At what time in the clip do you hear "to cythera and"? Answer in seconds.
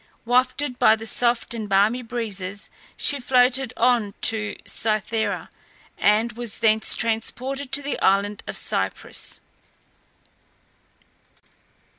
4.21-6.31